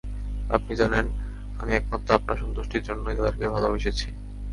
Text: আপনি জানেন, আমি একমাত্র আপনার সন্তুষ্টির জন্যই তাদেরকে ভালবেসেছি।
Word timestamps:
আপনি 0.49 0.73
জানেন, 0.75 1.05
আমি 1.59 1.71
একমাত্র 1.73 2.09
আপনার 2.13 2.37
সন্তুষ্টির 2.37 2.83
জন্যই 2.83 3.17
তাদেরকে 3.17 3.45
ভালবেসেছি। 3.49 4.07